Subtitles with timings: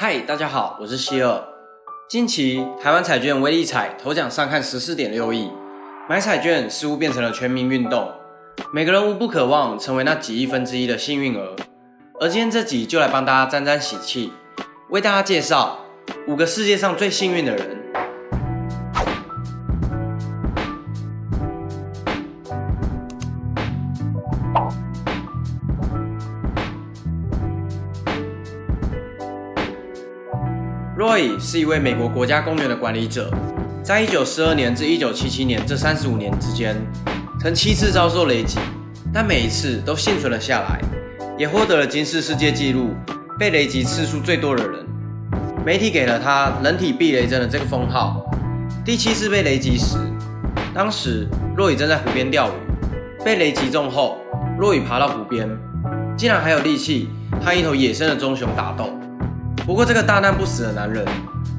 [0.00, 1.42] 嗨，大家好，我是希尔。
[2.08, 5.50] 近期台湾彩券威力彩头奖上看十四点六亿，
[6.08, 8.08] 买彩券似乎变成了全民运动，
[8.72, 11.56] 每个人无不渴望成为那几亿分之一的幸运儿。
[12.20, 14.32] 而今天这集就来帮大家沾沾喜气，
[14.90, 15.80] 为大家介绍
[16.28, 17.77] 五个世界上最幸运的人。
[30.98, 33.30] Roy 是一位美国国家公园的管理者，
[33.84, 36.74] 在1942年至1977年这35年之间，
[37.38, 38.58] 曾七次遭受雷击，
[39.14, 40.80] 但每一次都幸存了下来，
[41.38, 42.96] 也获得了吉尼斯世界纪录
[43.38, 44.84] 被雷击次数最多的人。
[45.64, 48.28] 媒体给了他“人体避雷针”的这个封号。
[48.84, 49.98] 第七次被雷击时，
[50.74, 54.18] 当时若雨正在湖边钓鱼，被雷击中后，
[54.58, 55.48] 若雨爬到湖边，
[56.16, 57.08] 竟然还有力气
[57.40, 58.90] 和一头野生的棕熊打斗。
[59.68, 61.04] 不过，这个大难不死的男人，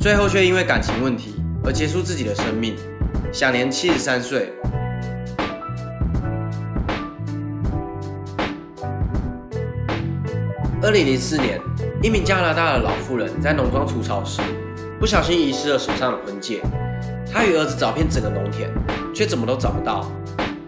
[0.00, 2.74] 最后却因为感情问题而结束自己的生命，
[3.30, 4.54] 享年七十三岁。
[10.82, 11.60] 二零零四年，
[12.02, 14.40] 一名加拿大的老妇人在农庄除草时，
[14.98, 16.62] 不小心遗失了手上的婚戒。
[17.30, 18.70] 她与儿子找遍整个农田，
[19.14, 20.10] 却怎么都找不到。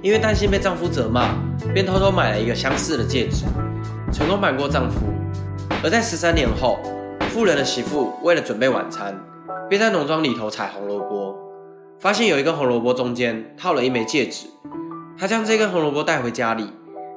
[0.03, 1.31] 因为担心被丈夫责骂，
[1.73, 3.47] 便偷偷买了一个相似的戒指，
[4.13, 4.99] 成功瞒过丈夫。
[5.83, 6.79] 而在十三年后，
[7.33, 9.19] 富人的媳妇为了准备晚餐，
[9.67, 11.35] 便在农庄里头采红萝卜，
[11.99, 14.49] 发现有一根红萝卜中间套了一枚戒指。
[15.17, 16.69] 她将这根红萝卜带回家里，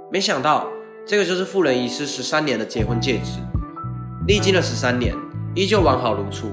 [0.09, 0.67] 没想到
[1.05, 3.41] 这个就是富人遗失十三年的结婚戒指。
[4.25, 5.13] 历经了十三年，
[5.53, 6.47] 依旧完好如初。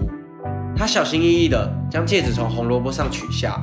[0.75, 3.61] 她小心翼翼地将戒指从红萝卜上取下，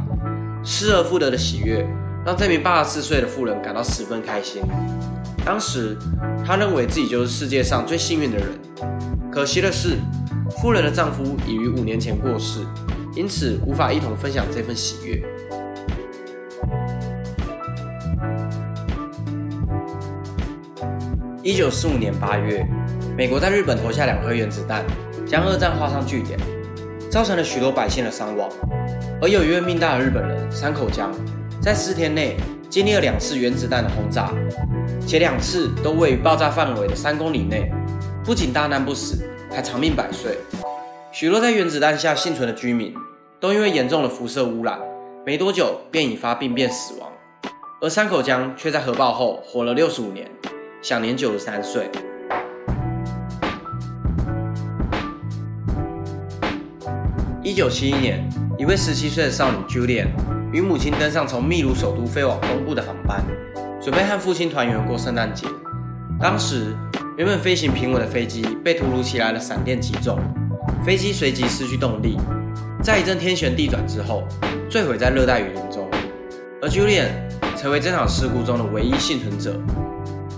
[0.64, 1.86] 失而复得的喜悦
[2.30, 4.62] 让这名八十四岁的妇人感到十分开心。
[5.44, 5.98] 当时，
[6.46, 8.48] 她认为自己就是世界上最幸运的人。
[9.32, 9.98] 可惜的是，
[10.62, 12.60] 夫人的丈夫已于五年前过世，
[13.16, 15.24] 因此无法一同分享这份喜悦。
[21.42, 22.64] 一九四五年八月，
[23.18, 24.86] 美国在日本投下两颗原子弹，
[25.26, 26.38] 将二战画上句点，
[27.10, 28.48] 造成了许多百姓的伤亡。
[29.20, 31.12] 而有一位命大的日本人山口江，
[31.62, 32.38] 在四天内
[32.70, 34.34] 经历了两次原子弹的轰炸，
[35.06, 37.70] 且两次都位于爆炸范围的三公里内。
[38.24, 40.38] 不仅大难不死，还长命百岁。
[41.12, 42.94] 许多在原子弹下幸存的居民，
[43.42, 44.80] 都因为严重的辐射污染，
[45.26, 47.10] 没多久便引发病变死亡。
[47.82, 50.30] 而山口江却在核爆后活了六十五年，
[50.82, 51.90] 享年九十三岁。
[57.44, 60.08] 一九七一年，一位十七岁的少女 Julian
[60.52, 63.24] 与母亲登上从秘鲁首都飞往东部的航班，
[63.82, 65.46] 准备和父亲团圆过圣诞节。
[66.20, 66.76] 当时。
[67.18, 70.18] 原本飞行平稳的飞机被突如其来的闪电击中，
[70.86, 72.18] 飞机随即失去动力，
[72.82, 74.26] 在一阵天旋地转之后，
[74.70, 75.86] 坠毁在热带雨林中。
[76.62, 77.10] 而 Julian
[77.58, 79.54] 成为这场事故中的唯一幸存者。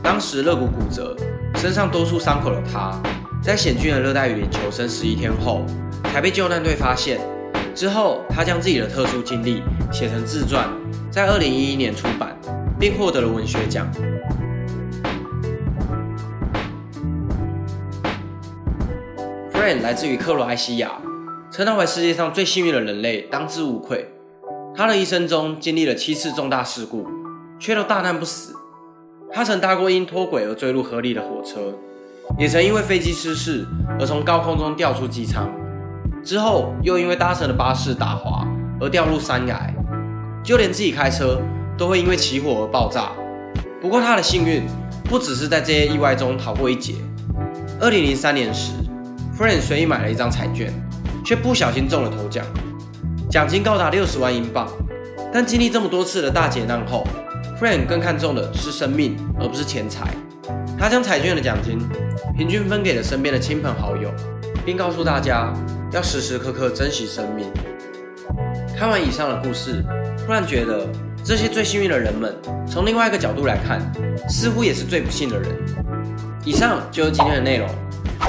[0.02, 1.16] 当时肋骨骨折、
[1.54, 3.00] 身上多处伤口的他，
[3.44, 5.64] 在险峻的热带雨林求生十一天后，
[6.12, 7.20] 才被救难队发现。
[7.74, 10.68] 之后，他将自己的特殊经历写成自传，
[11.10, 12.38] 在二零一一年出版，
[12.80, 13.88] 并获得了文学奖。
[19.54, 20.92] Friend 来自于克罗埃西亚，
[21.52, 24.12] 称他为世界上最幸运的人类，当之无愧。
[24.76, 27.08] 他的一生中经历了七次重大事故，
[27.60, 28.56] 却都大难不死。
[29.32, 31.74] 他曾搭过因脱轨而坠入河里的火车，
[32.38, 33.66] 也曾因为飞机失事
[34.00, 35.50] 而从高空中掉出机舱，
[36.24, 38.48] 之后又因为搭乘的巴士打滑
[38.80, 39.72] 而掉入山崖。
[40.44, 41.40] 就连自己开车
[41.78, 43.12] 都会因为起火而爆炸。
[43.80, 44.64] 不过他的幸运
[45.04, 46.96] 不只是在这些意外中逃过一劫。
[47.80, 48.74] 二零零三年时。
[49.38, 50.72] Friend 随意买了一张彩券，
[51.26, 52.46] 却不小心中了头奖，
[53.28, 54.68] 奖金高达六十万英镑。
[55.34, 57.08] 但经历这么多次的大劫难后
[57.60, 60.08] ，Friend 更看重的是生命，而不是钱财。
[60.78, 61.80] 他将彩券的奖金
[62.38, 64.12] 平均分给了身边的亲朋好友，
[64.64, 65.52] 并告诉大家
[65.94, 67.52] 要时时刻刻珍惜生命。
[68.78, 69.84] 看完以上的故事，
[70.26, 70.88] 突然觉得
[71.22, 72.34] 这些最幸运的人们，
[72.66, 73.82] 从另外一个角度来看，
[74.30, 75.50] 似乎也是最不幸的人。
[76.46, 77.68] 以上就是今天的内容。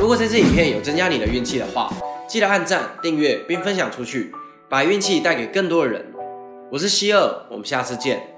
[0.00, 1.88] 如果这支影片有增加你的运气的话，
[2.28, 4.32] 记得按赞、订阅并分享出去，
[4.68, 6.04] 把运气带给更多的人。
[6.68, 8.31] 我是希尔，我们下次见。